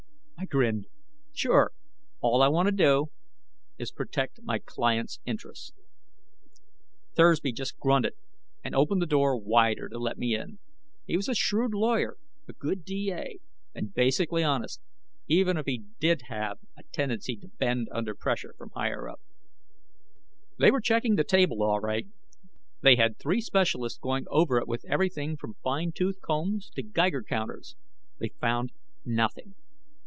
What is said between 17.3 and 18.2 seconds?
to bend under